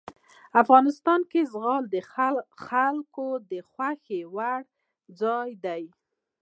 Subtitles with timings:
[0.61, 1.95] افغانستان کې زغال د
[2.67, 4.59] خلکو د خوښې وړ
[5.21, 5.83] ځای دی.